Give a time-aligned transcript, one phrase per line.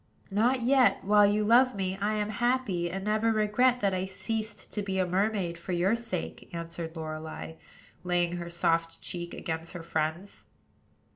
[0.31, 4.73] "Not yet: while you love me, I am happy, and never regret that I ceased
[4.73, 7.53] to be a mermaid for your sake," answered Lorelei,
[8.03, 10.45] laying her soft cheek against her friend's.